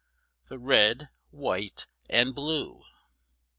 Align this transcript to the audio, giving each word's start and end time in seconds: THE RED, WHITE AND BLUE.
THE 0.47 0.57
RED, 0.57 1.09
WHITE 1.29 1.85
AND 2.09 2.33
BLUE. 2.33 2.81